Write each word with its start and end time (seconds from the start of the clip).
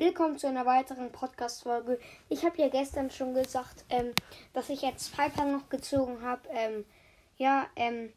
Willkommen 0.00 0.38
zu 0.38 0.46
einer 0.46 0.64
weiteren 0.64 1.12
Podcast-Folge. 1.12 2.00
Ich 2.30 2.42
habe 2.46 2.56
ja 2.56 2.70
gestern 2.70 3.10
schon 3.10 3.34
gesagt, 3.34 3.84
ähm, 3.90 4.14
dass 4.54 4.70
ich 4.70 4.80
jetzt 4.80 5.14
Piper 5.14 5.44
noch 5.44 5.68
gezogen 5.68 6.22
habe. 6.22 6.40
Ähm, 6.48 6.86
ja, 7.36 7.66
ähm, 7.76 8.10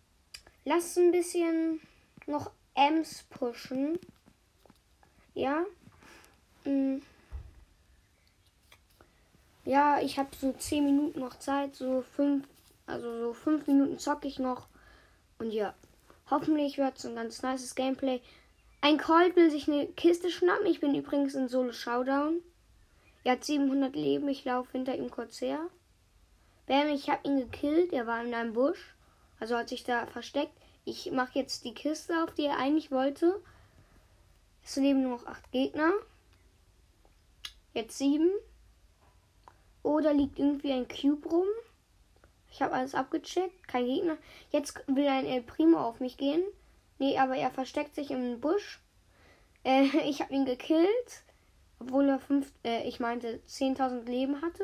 lasst 0.64 0.98
ein 0.98 1.12
bisschen 1.12 1.82
noch 2.26 2.52
Ems 2.74 3.24
pushen. 3.24 4.00
Ja. 5.34 5.66
Mm. 6.64 7.00
Ja, 9.66 10.00
ich 10.00 10.18
habe 10.18 10.30
so 10.40 10.54
10 10.54 10.86
Minuten 10.86 11.20
noch 11.20 11.38
Zeit, 11.38 11.76
so 11.76 12.02
5, 12.16 12.48
also 12.86 13.20
so 13.20 13.34
5 13.34 13.68
Minuten 13.68 14.00
zocke 14.00 14.30
ich 14.30 14.40
noch. 14.40 14.68
Und 15.38 15.52
ja, 15.52 15.74
hoffentlich 16.30 16.78
wird 16.78 16.98
es 16.98 17.06
ein 17.06 17.16
ganz 17.16 17.42
nices 17.44 17.76
Gameplay. 17.76 18.22
Ein 18.84 18.98
Colt 18.98 19.38
will 19.38 19.50
sich 19.50 19.70
eine 19.70 19.88
Kiste 19.88 20.30
schnappen. 20.30 20.66
Ich 20.66 20.82
bin 20.82 20.94
übrigens 20.94 21.36
in 21.36 21.48
Solo 21.48 21.72
Showdown. 21.72 22.42
Er 23.24 23.32
hat 23.32 23.46
700 23.46 23.96
Leben. 23.96 24.28
Ich 24.28 24.44
laufe 24.44 24.74
hinter 24.74 24.94
ihm 24.94 25.10
kurz 25.10 25.40
her. 25.40 25.70
Bam, 26.68 26.90
ich 26.90 27.10
habe 27.10 27.26
ihn 27.26 27.40
gekillt. 27.40 27.94
Er 27.94 28.08
war 28.08 28.22
in 28.22 28.34
einem 28.34 28.52
Busch. 28.52 28.94
Also 29.40 29.56
hat 29.56 29.70
sich 29.70 29.86
da 29.86 30.06
versteckt. 30.08 30.52
Ich 30.84 31.10
mache 31.14 31.40
jetzt 31.40 31.64
die 31.64 31.74
Kiste 31.74 32.22
auf, 32.26 32.34
die 32.34 32.44
er 32.44 32.58
eigentlich 32.58 32.92
wollte. 32.92 33.42
Es 34.66 34.76
leben 34.76 35.04
nur 35.04 35.12
noch 35.18 35.28
8 35.28 35.50
Gegner. 35.54 35.94
Jetzt 37.74 37.98
7. 37.98 38.30
Oder 39.82 40.14
liegt 40.14 40.40
irgendwie 40.40 40.74
ein 40.74 40.90
Cube 40.90 41.30
rum. 41.30 41.48
Ich 42.52 42.62
habe 42.62 42.74
alles 42.74 42.96
abgecheckt. 42.96 43.66
Kein 43.66 43.86
Gegner. 43.86 44.18
Jetzt 44.52 44.84
will 44.88 45.08
ein 45.08 45.26
El 45.26 45.42
Primo 45.42 45.80
auf 45.80 46.02
mich 46.02 46.18
gehen. 46.18 46.44
Nee, 47.00 47.18
aber 47.18 47.36
er 47.36 47.52
versteckt 47.52 47.96
sich 47.96 48.12
im 48.12 48.40
Busch. 48.40 48.80
Äh, 49.64 49.84
ich 50.10 50.22
habe 50.22 50.34
ihn 50.34 50.46
gekillt. 50.46 51.24
Obwohl 51.80 52.10
er 52.10 52.20
fünf, 52.20 52.52
äh, 52.64 52.88
ich 52.88 53.00
meinte 53.00 53.42
10.000 53.48 54.06
Leben 54.06 54.42
hatte. 54.42 54.64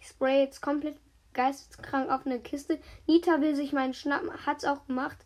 Ich 0.00 0.08
spray 0.08 0.42
jetzt 0.42 0.62
komplett 0.62 0.96
geisteskrank 1.32 2.10
auf 2.10 2.26
eine 2.26 2.40
Kiste. 2.40 2.80
Nita 3.06 3.40
will 3.40 3.54
sich 3.54 3.72
meinen 3.72 3.94
schnappen. 3.94 4.46
Hat's 4.46 4.64
auch 4.64 4.86
gemacht. 4.86 5.18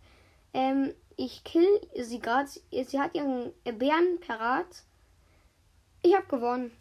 Ähm, 0.52 0.94
ich 1.16 1.44
kill 1.44 1.80
sie 1.96 2.18
gerade. 2.18 2.48
Sie 2.48 3.00
hat 3.00 3.14
ihren 3.14 3.52
Bären 3.64 4.20
parat. 4.20 4.84
Ich 6.02 6.14
habe 6.14 6.26
gewonnen. 6.26 6.72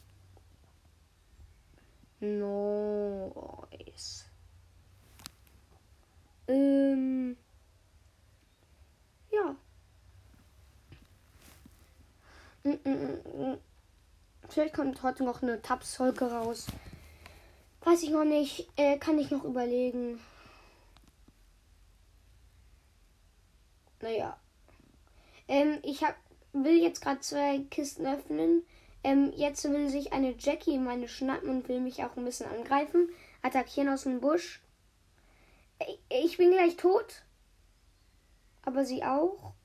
Nice. 2.20 4.26
Ähm. 6.48 7.38
Ja. 9.32 9.56
Mm, 12.64 12.70
mm, 12.70 12.92
mm, 12.92 13.58
Vielleicht 14.64 14.78
kommt 14.78 15.04
heute 15.04 15.26
noch 15.26 15.42
eine 15.42 15.62
Tabs-Folge 15.62 16.32
raus. 16.32 16.68
Weiß 17.82 18.02
ich 18.02 18.12
noch 18.12 18.24
nicht. 18.24 18.70
Äh, 18.78 18.98
kann 18.98 19.20
ich 19.20 19.30
noch 19.30 19.44
überlegen. 19.44 20.22
Naja. 24.00 24.40
Ähm, 25.50 25.80
ich 25.84 26.02
hab, 26.02 26.16
will 26.54 26.82
jetzt 26.82 27.02
gerade 27.02 27.20
zwei 27.20 27.60
Kisten 27.72 28.08
öffnen. 28.08 28.66
Ähm, 29.04 29.34
jetzt 29.36 29.66
will 29.66 29.90
sich 29.90 30.14
eine 30.14 30.34
Jackie 30.40 30.76
in 30.76 30.86
meine 30.86 31.10
schnappen 31.10 31.50
und 31.50 31.68
will 31.68 31.82
mich 31.82 32.02
auch 32.06 32.16
ein 32.16 32.24
bisschen 32.24 32.50
angreifen. 32.50 33.10
Attackieren 33.42 33.90
aus 33.90 34.04
dem 34.04 34.22
Busch. 34.22 34.62
Ich 36.08 36.38
bin 36.38 36.52
gleich 36.52 36.78
tot. 36.78 37.24
Aber 38.62 38.86
sie 38.86 39.04
auch. 39.04 39.56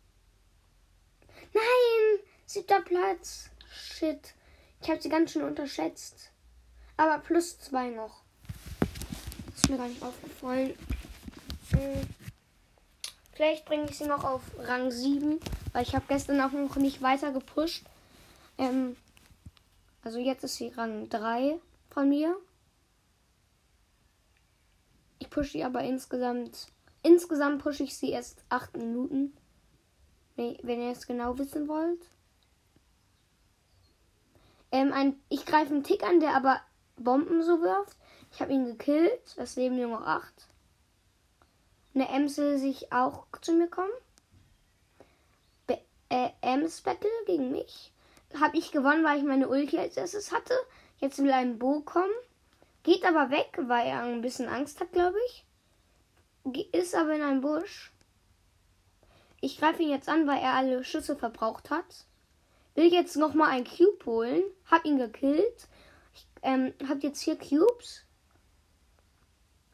Nein! 1.55 2.19
Siebter 2.47 2.81
Platz. 2.81 3.51
Shit. 3.71 4.35
Ich 4.81 4.91
habe 4.91 5.01
sie 5.01 5.09
ganz 5.09 5.33
schön 5.33 5.43
unterschätzt. 5.43 6.31
Aber 6.97 7.19
plus 7.19 7.59
zwei 7.59 7.91
noch. 7.91 8.23
Ist 9.55 9.69
mir 9.69 9.77
gar 9.77 9.89
nicht 9.89 10.03
aufgefallen. 10.03 10.75
Hm. 11.71 12.00
Vielleicht 13.33 13.65
bringe 13.66 13.89
ich 13.89 13.99
sie 13.99 14.06
noch 14.06 14.25
auf 14.25 14.43
Rang 14.59 14.91
7, 14.91 15.39
weil 15.72 15.83
ich 15.83 15.94
habe 15.94 16.05
gestern 16.09 16.41
auch 16.41 16.53
noch 16.53 16.77
nicht 16.77 17.03
weiter 17.03 17.33
gepusht. 17.33 17.84
Ähm, 18.56 18.97
also 20.03 20.19
jetzt 20.19 20.43
ist 20.44 20.56
sie 20.56 20.69
Rang 20.69 21.09
3 21.09 21.59
von 21.91 22.09
mir. 22.09 22.37
Ich 25.21 25.31
pushe 25.31 25.53
sie 25.53 25.65
aber 25.65 25.83
insgesamt 25.84 26.69
Insgesamt 27.03 27.62
pushe 27.62 27.84
ich 27.84 27.97
sie 27.97 28.10
erst 28.10 28.45
8 28.49 28.77
Minuten. 28.77 29.33
Wenn 30.37 30.83
ihr 30.83 30.91
es 30.91 31.06
genau 31.06 31.39
wissen 31.39 31.69
wollt. 31.69 32.00
Ähm, 34.71 34.93
ein, 34.93 35.21
ich 35.29 35.47
greife 35.47 35.73
einen 35.73 35.84
Tick 35.84 36.03
an, 36.03 36.21
der 36.21 36.34
aber 36.34 36.61
Bomben 36.97 37.43
so 37.43 37.61
wirft. 37.61 37.97
Ich 38.33 38.41
habe 38.41 38.53
ihn 38.53 38.67
gekillt. 38.67 39.37
Es 39.37 39.56
leben 39.56 39.77
nur 39.77 39.89
noch 39.89 40.06
8. 40.06 40.23
Eine 41.95 42.09
Ems 42.09 42.37
will 42.39 42.59
sich 42.59 42.93
auch 42.93 43.27
zu 43.41 43.53
mir 43.53 43.69
kommen. 43.69 43.91
Be 45.67 45.78
äh, 46.11 46.31
Ems 46.43 46.83
Battle 46.83 47.11
gegen 47.27 47.51
mich. 47.51 47.93
Habe 48.39 48.59
ich 48.59 48.73
gewonnen, 48.73 49.05
weil 49.05 49.19
ich 49.19 49.25
meine 49.25 49.49
Ulti 49.49 49.78
als 49.78 49.97
erstes 49.97 50.33
hatte. 50.33 50.55
Jetzt 50.99 51.19
will 51.19 51.33
ein 51.33 51.59
Bo 51.59 51.81
kommen. 51.81 52.12
Geht 52.83 53.05
aber 53.05 53.31
weg, 53.31 53.59
weil 53.59 53.87
er 53.87 54.03
ein 54.03 54.21
bisschen 54.21 54.49
Angst 54.49 54.81
hat, 54.81 54.93
glaube 54.93 55.19
ich 55.27 55.45
ist 56.73 56.95
aber 56.95 57.15
in 57.15 57.23
einem 57.23 57.41
Busch. 57.41 57.93
Ich 59.41 59.59
greife 59.59 59.83
ihn 59.83 59.91
jetzt 59.91 60.09
an, 60.09 60.27
weil 60.27 60.39
er 60.39 60.55
alle 60.55 60.84
Schüsse 60.84 61.17
verbraucht 61.17 61.71
hat. 61.71 62.07
Will 62.78 62.93
jetzt 62.93 63.16
noch 63.16 63.34
mal 63.34 63.49
ein 63.49 63.65
Cube 63.65 64.06
holen. 64.06 64.44
Hab 64.71 64.84
ihn 64.84 64.99
gekillt. 64.99 65.66
Ich 66.15 66.25
ähm, 66.43 66.72
hab 66.89 67.03
jetzt 67.03 67.21
hier 67.21 67.37
Cubes. 67.37 68.05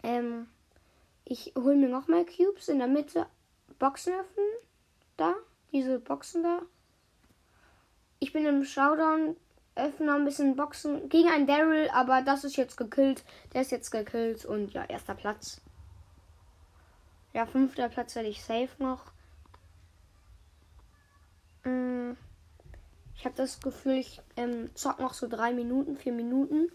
Ähm, 0.03 0.49
ich 1.27 1.53
hole 1.55 1.77
mir 1.77 1.91
noch 1.91 2.09
mal 2.09 2.25
Cubes 2.25 2.71
in 2.71 2.79
der 2.79 2.89
Mitte. 2.89 3.27
Boxen 3.79 4.15
öffnen. 4.15 4.47
Da. 5.19 5.35
Diese 5.71 5.99
Boxen 5.99 6.45
da. 6.45 6.63
Ich 8.21 8.33
bin 8.33 8.47
im 8.47 8.65
Showdown. 8.65 9.37
Öffne 9.75 10.07
noch 10.07 10.15
ein 10.15 10.25
bisschen 10.25 10.57
Boxen 10.57 11.11
gegen 11.11 11.29
einen 11.29 11.47
Daryl, 11.47 11.91
aber 11.93 12.23
das 12.23 12.43
ist 12.45 12.57
jetzt 12.57 12.79
gekillt. 12.79 13.23
Der 13.53 13.61
ist 13.61 13.71
jetzt 13.71 13.91
gekillt 13.91 14.47
und 14.47 14.73
ja, 14.73 14.83
erster 14.83 15.15
Platz. 15.15 15.61
Ja, 17.35 17.45
fünfter 17.45 17.91
Platz 17.91 18.17
werde 18.17 18.31
ich 18.31 18.43
safe 18.43 18.71
noch. 18.79 19.13
Mm, 21.65 22.13
ich 23.25 23.27
habe 23.27 23.37
das 23.39 23.61
Gefühl, 23.61 23.95
ich 23.95 24.21
ähm, 24.37 24.69
zock 24.75 25.01
noch 25.01 25.15
so 25.15 25.27
drei 25.27 25.55
Minuten, 25.55 25.97
vier 25.97 26.13
Minuten, 26.13 26.71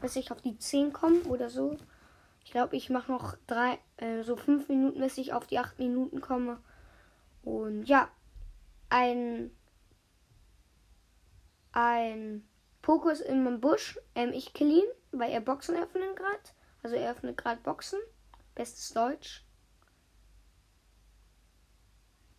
bis 0.00 0.16
ich 0.16 0.32
auf 0.32 0.42
die 0.42 0.58
zehn 0.58 0.92
komme 0.92 1.20
oder 1.28 1.50
so. 1.50 1.78
Ich 2.44 2.50
glaube, 2.50 2.74
ich 2.74 2.90
mache 2.90 3.12
noch 3.12 3.36
drei, 3.46 3.78
äh, 3.98 4.24
so 4.24 4.34
fünf 4.34 4.68
Minuten, 4.68 4.98
bis 4.98 5.18
ich 5.18 5.32
auf 5.32 5.46
die 5.46 5.60
acht 5.60 5.78
Minuten 5.78 6.20
komme. 6.20 6.58
Und 7.44 7.84
ja, 7.84 8.10
ein 8.88 9.52
ein 11.70 12.44
Pokus 12.82 13.20
im 13.20 13.60
Busch. 13.60 14.00
Ähm, 14.16 14.32
ich 14.32 14.52
kill 14.54 14.78
ihn, 14.78 14.90
weil 15.12 15.30
er 15.30 15.40
Boxen 15.40 15.76
öffnen 15.76 16.16
gerade. 16.16 16.42
Also 16.82 16.96
er 16.96 17.12
öffnet 17.12 17.36
gerade 17.36 17.60
Boxen. 17.60 18.00
Bestes 18.56 18.92
Deutsch. 18.94 19.44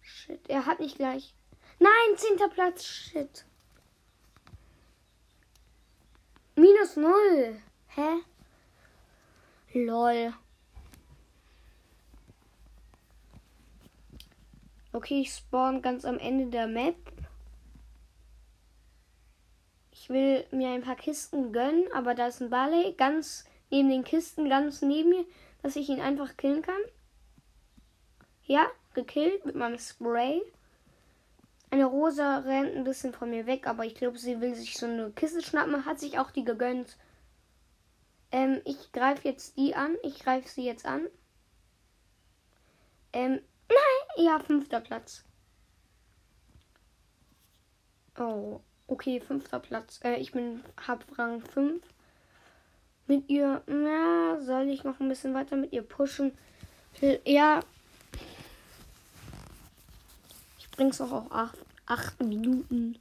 Shit, 0.02 0.50
er 0.50 0.66
hat 0.66 0.82
nicht 0.82 0.98
gleich. 0.98 1.39
Nein, 1.80 2.18
zehnter 2.18 2.50
Platz. 2.50 2.86
Shit. 2.86 3.46
Minus 6.56 6.98
null. 6.98 7.62
Hä? 7.88 8.24
Lol. 9.74 10.34
Okay, 14.92 15.22
ich 15.22 15.34
spawn 15.34 15.82
ganz 15.82 16.04
am 16.04 16.18
Ende 16.20 16.48
der 16.48 16.68
Map. 16.68 16.96
Ich 19.92 20.10
will 20.10 20.46
mir 20.52 20.72
ein 20.72 20.82
paar 20.82 20.96
Kisten 20.96 21.54
gönnen, 21.54 21.86
aber 21.94 22.16
da 22.16 22.28
ist 22.28 22.42
ein 22.42 22.50
Barley 22.50 22.94
ganz 22.98 23.46
neben 23.70 23.90
den 23.90 24.04
Kisten, 24.04 24.50
ganz 24.50 24.82
neben 24.82 25.10
mir, 25.10 25.26
dass 25.62 25.76
ich 25.76 25.88
ihn 25.88 26.02
einfach 26.02 26.36
killen 26.36 26.62
kann. 26.62 26.82
Ja, 28.44 28.68
gekillt 28.96 29.46
mit 29.46 29.56
meinem 29.56 29.78
Spray. 29.78 30.42
Eine 31.72 31.86
Rosa 31.86 32.40
rennt 32.40 32.76
ein 32.76 32.84
bisschen 32.84 33.14
von 33.14 33.30
mir 33.30 33.46
weg, 33.46 33.68
aber 33.68 33.86
ich 33.86 33.96
glaube, 33.96 34.18
sie 34.18 34.42
will 34.42 34.56
sich 34.56 34.78
so 34.78 34.88
eine 34.88 35.12
Kiste 35.12 35.42
schnappen. 35.42 35.86
Hat 35.86 36.00
sich 36.00 36.18
auch 36.18 36.32
die 36.32 36.44
gegönnt. 36.44 36.98
Ähm, 38.32 38.62
ich 38.66 38.92
greife 38.92 39.28
jetzt 39.28 39.58
die 39.58 39.76
an. 39.76 39.96
Ich 40.04 40.20
greife 40.20 40.48
sie 40.48 40.66
jetzt 40.66 40.86
an. 40.86 41.08
Ähm, 43.14 43.42
nein, 43.68 44.26
ja, 44.26 44.40
fünfter 44.40 44.82
Platz. 44.82 45.24
Oh, 48.18 48.62
okay, 48.88 49.20
fünfter 49.20 49.60
Platz. 49.60 50.00
Äh, 50.04 50.16
ich 50.16 50.32
bin, 50.32 50.64
hab 50.88 51.06
Rang 51.18 51.42
5. 51.42 51.84
Mit 53.08 53.30
ihr, 53.30 53.64
na, 53.66 54.40
soll 54.42 54.70
ich 54.70 54.84
noch 54.84 55.00
ein 55.00 55.10
bisschen 55.10 55.34
weiter 55.34 55.56
mit 55.56 55.72
ihr 55.72 55.82
pushen? 55.82 56.38
Ja, 57.26 57.62
bring's 60.80 61.02
auch 61.02 61.12
auf 61.12 61.52
8 61.88 62.22
Minuten. 62.22 62.98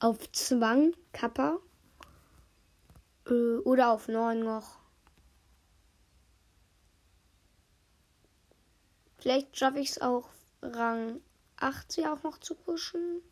auf 0.00 0.32
Zwang, 0.32 0.94
Kappa. 1.12 1.60
Äh, 3.28 3.58
oder 3.58 3.92
auf 3.92 4.08
9 4.08 4.40
noch. 4.40 4.80
Vielleicht 9.18 9.56
schaffe 9.56 9.78
ich 9.78 9.90
es 9.90 10.00
auch, 10.00 10.28
Rang 10.60 11.20
80 11.58 12.08
auch 12.08 12.24
noch 12.24 12.38
zu 12.38 12.56
pushen. 12.56 13.22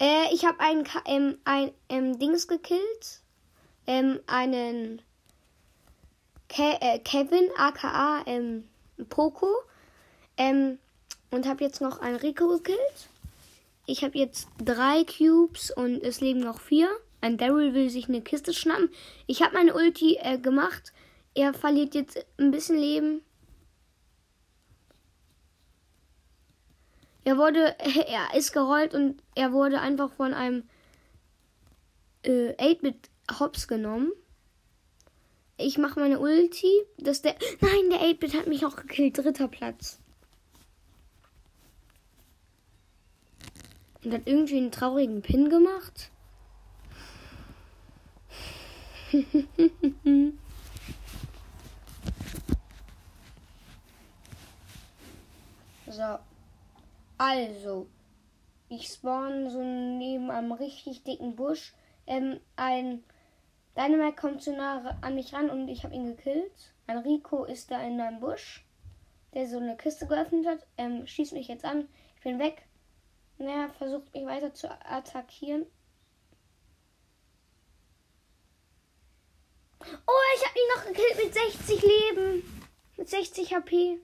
Äh, 0.00 0.32
ich 0.32 0.46
habe 0.46 0.60
einen 0.60 0.84
ähm, 1.06 1.38
ein 1.42 1.72
ähm, 1.88 2.16
Dings 2.20 2.46
gekillt. 2.46 3.22
Ähm, 3.88 4.20
einen 4.28 5.02
Ke 6.48 6.80
äh, 6.80 7.00
Kevin, 7.00 7.50
aka 7.56 8.22
ähm, 8.26 8.68
Poco. 9.08 9.48
Ähm, 10.38 10.78
und 11.30 11.46
habe 11.46 11.64
jetzt 11.64 11.82
noch 11.82 12.00
einen 12.00 12.16
Rico 12.16 12.48
gekillt. 12.48 13.08
Ich 13.86 14.02
habe 14.02 14.18
jetzt 14.18 14.48
drei 14.62 15.04
Cubes 15.04 15.70
und 15.70 16.02
es 16.02 16.20
leben 16.20 16.40
noch 16.40 16.60
vier. 16.60 16.88
Ein 17.20 17.36
Daryl 17.36 17.74
will 17.74 17.90
sich 17.90 18.08
eine 18.08 18.22
Kiste 18.22 18.52
schnappen. 18.52 18.90
Ich 19.26 19.42
habe 19.42 19.54
meine 19.54 19.74
Ulti 19.74 20.18
äh, 20.20 20.38
gemacht. 20.38 20.92
Er 21.34 21.52
verliert 21.54 21.94
jetzt 21.94 22.24
ein 22.38 22.50
bisschen 22.50 22.78
Leben. 22.78 23.22
Er 27.24 27.36
wurde, 27.36 27.76
er 28.06 28.36
ist 28.36 28.52
gerollt 28.52 28.94
und 28.94 29.22
er 29.34 29.52
wurde 29.52 29.80
einfach 29.80 30.12
von 30.12 30.32
einem 30.32 30.64
äh, 32.22 32.54
8-Bit 32.54 33.10
Hops 33.38 33.68
genommen. 33.68 34.12
Ich 35.56 35.76
mache 35.76 35.98
meine 35.98 36.20
Ulti. 36.20 36.84
Dass 36.98 37.22
der. 37.22 37.34
Nein, 37.60 37.90
der 37.90 38.00
8-Bit 38.00 38.34
hat 38.34 38.46
mich 38.46 38.64
auch 38.64 38.76
gekillt. 38.76 39.18
Dritter 39.18 39.48
Platz. 39.48 39.98
Und 44.04 44.12
hat 44.12 44.22
irgendwie 44.26 44.58
einen 44.58 44.70
traurigen 44.70 45.22
Pin 45.22 45.48
gemacht. 45.50 46.10
so. 55.88 56.18
Also. 57.16 57.88
Ich 58.70 58.88
spawn 58.88 59.48
so 59.48 59.62
neben 59.62 60.30
einem 60.30 60.52
richtig 60.52 61.02
dicken 61.02 61.34
Busch. 61.34 61.72
Ähm, 62.06 62.38
ein 62.56 63.02
Dynamite 63.78 64.16
kommt 64.16 64.42
zu 64.42 64.52
nah 64.52 64.98
an 65.00 65.14
mich 65.14 65.32
ran 65.32 65.48
und 65.48 65.68
ich 65.68 65.84
habe 65.84 65.94
ihn 65.94 66.04
gekillt. 66.04 66.74
Ein 66.86 66.98
Rico 66.98 67.44
ist 67.44 67.70
da 67.70 67.80
in 67.80 67.98
einem 68.00 68.20
Busch, 68.20 68.66
der 69.32 69.46
so 69.46 69.58
eine 69.58 69.76
Kiste 69.76 70.06
geöffnet 70.06 70.46
hat. 70.46 70.66
Ähm, 70.76 71.06
schießt 71.06 71.32
mich 71.32 71.48
jetzt 71.48 71.64
an. 71.64 71.88
Ich 72.16 72.22
bin 72.22 72.38
weg. 72.38 72.67
Er 73.38 73.68
versucht 73.70 74.12
mich 74.12 74.26
weiter 74.26 74.52
zu 74.52 74.68
attackieren. 74.68 75.64
Oh, 79.80 80.22
ich 80.36 80.46
habe 80.46 80.58
ihn 80.58 80.74
noch 80.74 80.86
gekillt 80.86 81.24
mit 81.24 81.34
60 81.34 81.82
Leben. 81.82 82.64
Mit 82.96 83.08
60 83.08 83.54
HP. 83.54 83.98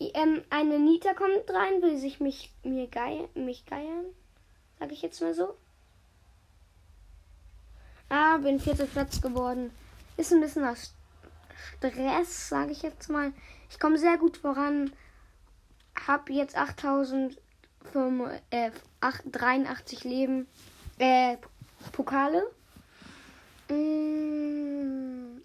Ähm, 0.00 0.42
eine 0.50 0.78
Nita 0.78 1.14
kommt 1.14 1.48
rein, 1.50 1.82
will 1.82 1.98
sich 1.98 2.20
mich, 2.20 2.52
mir 2.62 2.88
geiern, 2.88 3.28
mich 3.34 3.66
geiern. 3.66 4.06
Sag 4.78 4.90
ich 4.90 5.02
jetzt 5.02 5.20
mal 5.20 5.34
so. 5.34 5.56
Ah, 8.08 8.38
bin 8.38 8.60
vierter 8.60 8.86
Platz 8.86 9.20
geworden. 9.20 9.70
Ist 10.16 10.32
ein 10.32 10.40
bisschen 10.40 10.64
aus 10.64 10.94
Stress, 11.78 12.48
sage 12.48 12.72
ich 12.72 12.82
jetzt 12.82 13.08
mal. 13.08 13.32
Ich 13.70 13.78
komme 13.78 13.98
sehr 13.98 14.18
gut 14.18 14.38
voran. 14.38 14.92
Hab 16.06 16.30
jetzt 16.30 16.56
8083 19.00 20.04
äh, 20.04 20.08
Leben. 20.08 20.48
Äh, 20.98 21.36
Pokale. 21.92 22.42
Mm, 23.68 25.42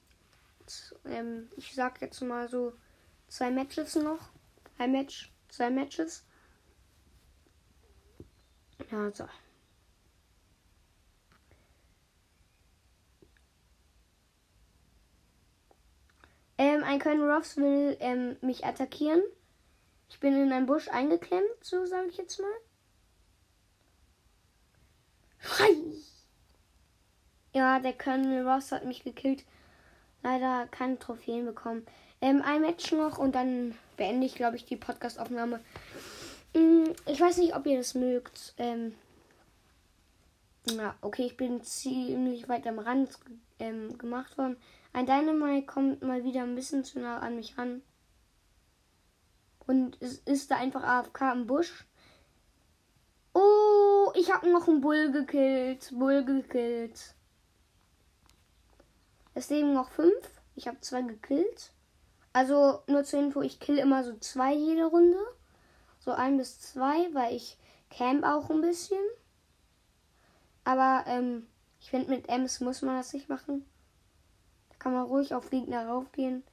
ähm, 1.05 1.49
ich 1.55 1.73
sag 1.73 2.01
jetzt 2.01 2.21
mal 2.21 2.49
so 2.49 2.73
zwei 3.27 3.49
Matches 3.51 3.95
noch. 3.95 4.29
Ein 4.77 4.91
Match, 4.91 5.31
zwei 5.49 5.69
Matches. 5.69 6.23
Ja, 8.91 9.11
so. 9.11 9.27
Ähm, 16.59 16.83
ein 16.83 16.99
Colonel 16.99 17.31
Ruffs 17.31 17.57
will 17.57 17.97
ähm, 17.99 18.37
mich 18.41 18.65
attackieren. 18.65 19.21
Ich 20.09 20.19
bin 20.19 20.33
in 20.33 20.51
einen 20.51 20.65
Busch 20.65 20.87
eingeklemmt, 20.87 21.43
so 21.61 21.85
sage 21.85 22.07
ich 22.07 22.17
jetzt 22.17 22.39
mal. 22.39 22.49
Hi! 25.59 26.03
Ja, 27.53 27.79
der 27.79 27.93
Colonel 27.93 28.47
Ross 28.47 28.71
hat 28.71 28.85
mich 28.85 29.03
gekillt. 29.03 29.43
Leider 30.23 30.67
keine 30.67 30.99
Trophäen 30.99 31.45
bekommen. 31.45 31.85
Ähm, 32.21 32.41
ein 32.41 32.61
Match 32.61 32.91
noch 32.91 33.17
und 33.17 33.35
dann 33.35 33.75
beende 33.95 34.25
ich, 34.25 34.35
glaube 34.35 34.55
ich, 34.55 34.65
die 34.65 34.75
Podcast-Aufnahme. 34.75 35.59
Hm, 36.53 36.93
ich 37.05 37.21
weiß 37.21 37.37
nicht, 37.37 37.55
ob 37.55 37.65
ihr 37.65 37.77
das 37.77 37.93
mögt. 37.93 38.53
Ähm, 38.57 38.95
ja, 40.71 40.95
okay, 41.01 41.25
ich 41.25 41.37
bin 41.37 41.63
ziemlich 41.63 42.49
weit 42.49 42.65
am 42.67 42.79
Rand 42.79 43.11
ähm, 43.59 43.97
gemacht 43.97 44.37
worden. 44.37 44.57
Ein 44.93 45.05
Dynamite 45.05 45.65
kommt 45.65 46.01
mal 46.01 46.23
wieder 46.23 46.43
ein 46.43 46.55
bisschen 46.55 46.83
zu 46.83 46.99
nah 46.99 47.19
an 47.19 47.35
mich 47.35 47.57
ran. 47.57 47.81
Und 49.67 50.01
es 50.01 50.19
ist 50.19 50.49
da 50.49 50.55
einfach 50.55 50.83
AFK 50.83 51.33
im 51.33 51.47
Busch. 51.47 51.85
Oh, 53.33 54.11
ich 54.15 54.33
habe 54.33 54.49
noch 54.49 54.67
einen 54.67 54.81
Bull 54.81 55.11
gekillt. 55.11 55.91
Bull 55.93 56.23
gekillt. 56.23 57.13
Es 59.33 59.49
leben 59.49 59.73
noch 59.73 59.91
fünf. 59.91 60.41
Ich 60.55 60.67
habe 60.67 60.79
zwei 60.81 61.01
gekillt. 61.01 61.71
Also 62.33 62.81
nur 62.87 63.03
zur 63.03 63.19
Info, 63.19 63.41
ich 63.41 63.59
kill 63.59 63.77
immer 63.77 64.03
so 64.03 64.15
zwei 64.17 64.53
jede 64.53 64.85
Runde. 64.85 65.19
So 65.99 66.11
ein 66.11 66.37
bis 66.37 66.59
zwei, 66.59 67.13
weil 67.13 67.35
ich 67.35 67.57
camp 67.89 68.23
auch 68.23 68.49
ein 68.49 68.61
bisschen. 68.61 69.01
Aber 70.63 71.03
ähm, 71.07 71.47
ich 71.79 71.89
finde, 71.89 72.09
mit 72.09 72.29
Ems 72.29 72.59
muss 72.61 72.81
man 72.81 72.97
das 72.97 73.13
nicht 73.13 73.29
machen 73.29 73.65
kann 74.79 74.93
man 74.93 75.03
ruhig 75.03 75.33
auf 75.33 75.49
Gegner 75.49 75.87
raufgehen. 75.87 76.43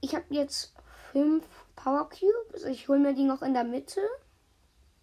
Ich 0.00 0.14
habe 0.14 0.24
jetzt 0.30 0.74
fünf 1.16 1.46
Power 1.76 2.10
Cubes. 2.10 2.64
Ich 2.64 2.88
hole 2.88 2.98
mir 2.98 3.14
die 3.14 3.24
noch 3.24 3.40
in 3.40 3.54
der 3.54 3.64
Mitte. 3.64 4.02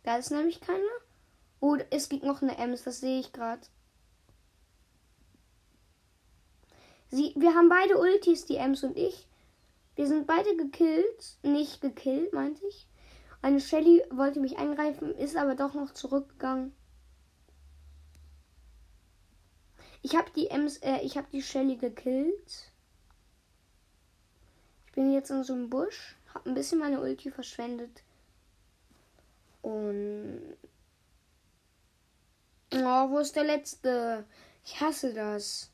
Da 0.03 0.17
ist 0.17 0.29
nämlich 0.29 0.61
keine. 0.61 0.85
Oh, 1.59 1.75
es 1.89 2.07
gibt 2.07 2.23
noch 2.23 2.43
eine 2.43 2.55
Ems, 2.59 2.83
das 2.83 2.99
sehe 2.99 3.19
ich 3.19 3.33
gerade. 3.33 3.61
Wir 7.09 7.55
haben 7.55 7.69
beide 7.69 7.97
Ultis, 7.97 8.45
die 8.45 8.57
Ems 8.57 8.83
und 8.83 8.95
ich. 8.95 9.27
Wir 9.95 10.05
sind 10.05 10.27
beide 10.27 10.55
gekillt. 10.55 11.37
Nicht 11.41 11.81
gekillt, 11.81 12.31
meinte 12.31 12.63
ich. 12.67 12.87
Eine 13.41 13.59
Shelly 13.59 14.03
wollte 14.11 14.39
mich 14.39 14.59
angreifen, 14.59 15.15
ist 15.15 15.35
aber 15.35 15.55
doch 15.55 15.73
noch 15.73 15.93
zurückgegangen. 15.93 16.75
Ich 20.03 20.15
habe 20.15 20.29
die 20.35 20.47
Ems, 20.47 20.77
äh, 20.77 20.99
ich 21.01 21.17
habe 21.17 21.27
die 21.31 21.41
Shelly 21.41 21.77
gekillt. 21.77 22.72
Bin 24.93 25.11
jetzt 25.11 25.31
in 25.31 25.43
so 25.43 25.53
einem 25.53 25.69
Busch, 25.69 26.15
habe 26.33 26.49
ein 26.49 26.55
bisschen 26.55 26.79
meine 26.79 27.01
Ulti 27.01 27.31
verschwendet. 27.31 28.03
Und 29.61 30.57
Oh, 32.73 33.09
wo 33.09 33.19
ist 33.19 33.35
der 33.35 33.43
letzte? 33.43 34.25
Ich 34.65 34.81
hasse 34.81 35.13
das. 35.13 35.71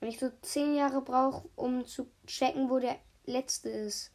Wenn 0.00 0.08
ich 0.08 0.18
so 0.18 0.30
zehn 0.40 0.74
Jahre 0.74 1.02
brauche, 1.02 1.48
um 1.54 1.84
zu 1.86 2.08
checken, 2.26 2.70
wo 2.70 2.78
der 2.78 2.96
letzte 3.26 3.68
ist. 3.68 4.10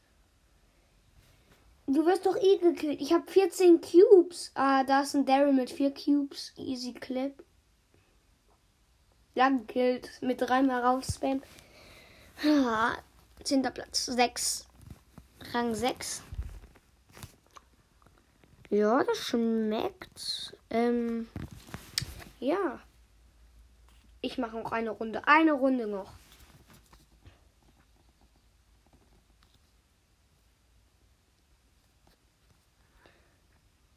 Du 1.86 2.06
wirst 2.06 2.26
doch 2.26 2.36
eh 2.36 2.58
gekillt. 2.58 3.02
Ich 3.02 3.14
habe 3.14 3.30
14 3.32 3.80
Cubes. 3.82 4.52
Ah, 4.56 4.84
da 4.84 5.02
ist 5.02 5.16
ein 5.16 5.26
Daryl 5.26 5.54
mit 5.54 5.70
4 5.70 5.94
Cubes. 5.94 6.54
Easy 6.58 6.94
Clip 6.94 7.44
lang 9.36 9.68
killt, 9.68 10.10
mit 10.22 10.42
dreimal 10.42 10.82
rauf 10.82 11.06
spam. 11.06 11.42
Ah, 13.40 13.44
zehnter 13.44 13.72
Platz, 13.72 14.06
6. 14.06 14.68
Rang 15.54 15.74
6. 15.74 16.22
Ja, 18.70 19.04
das 19.04 19.18
schmeckt. 19.18 20.56
Ähm, 20.70 21.28
ja. 22.40 22.80
Ich 24.22 24.38
mache 24.38 24.58
noch 24.58 24.72
eine 24.72 24.92
Runde. 24.92 25.28
Eine 25.28 25.54
Runde 25.54 25.88
noch. 25.88 26.12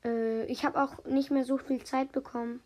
Äh, 0.05 0.45
ich 0.47 0.65
habe 0.65 0.83
auch 0.83 1.05
nicht 1.05 1.31
mehr 1.31 1.45
so 1.45 1.59
viel 1.59 1.83
Zeit 1.85 2.13
bekommen. 2.13 2.63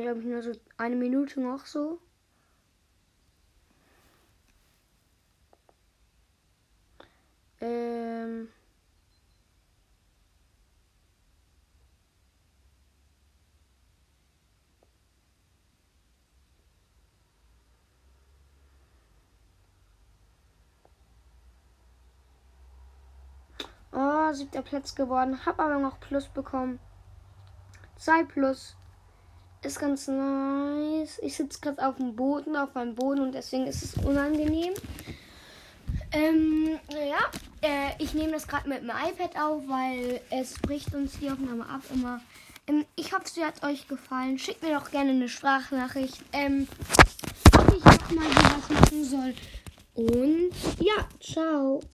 glaube 0.00 0.20
ich, 0.20 0.26
nur 0.26 0.42
so 0.42 0.52
eine 0.76 0.96
Minute 0.96 1.40
noch 1.40 1.66
so. 1.66 2.00
Ja, 23.94 24.34
siebter 24.34 24.62
Platz 24.62 24.94
geworden. 24.94 25.46
Hab 25.46 25.60
aber 25.60 25.78
noch 25.78 26.00
Plus 26.00 26.26
bekommen. 26.26 26.80
2 27.96 28.24
Plus. 28.24 28.76
Ist 29.62 29.78
ganz 29.78 30.08
nice. 30.08 31.20
Ich 31.22 31.36
sitze 31.36 31.60
gerade 31.60 31.86
auf 31.86 31.96
dem 31.96 32.16
Boden, 32.16 32.56
auf 32.56 32.74
meinem 32.74 32.94
Boden 32.94 33.20
und 33.20 33.32
deswegen 33.32 33.66
ist 33.66 33.82
es 33.82 34.04
unangenehm. 34.04 34.74
Ähm, 36.12 36.78
naja, 36.90 37.18
äh, 37.62 37.90
ich 37.98 38.14
nehme 38.14 38.32
das 38.32 38.46
gerade 38.46 38.68
mit 38.68 38.82
dem 38.82 38.90
iPad 38.90 39.40
auf, 39.40 39.62
weil 39.68 40.20
es 40.30 40.54
bricht 40.60 40.94
uns 40.94 41.18
die 41.18 41.30
Aufnahme 41.30 41.64
ab 41.66 41.80
immer. 41.94 42.20
Ähm, 42.66 42.84
ich 42.96 43.12
hoffe, 43.12 43.24
es 43.24 43.42
hat 43.42 43.64
euch 43.64 43.88
gefallen. 43.88 44.38
Schickt 44.38 44.62
mir 44.62 44.78
doch 44.78 44.90
gerne 44.90 45.10
eine 45.10 45.28
Sprachnachricht. 45.28 46.22
Ähm, 46.32 46.66
ob 47.56 47.74
ich 47.74 47.84
noch 47.84 48.10
mal 48.10 48.28
was 48.28 48.70
machen 48.70 49.04
soll. 49.04 49.34
Und 49.94 50.52
ja, 50.80 51.08
ciao. 51.20 51.80